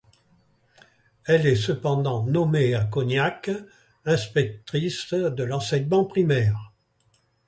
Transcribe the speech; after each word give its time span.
Elle 1.25 1.45
est 1.45 1.55
cependant 1.55 2.23
nommée 2.23 2.73
à 2.73 2.85
Cognac 2.85 3.51
inspectrice 4.03 5.13
de 5.13 5.43
l'enseignement 5.43 6.05
primaire. 6.05 6.73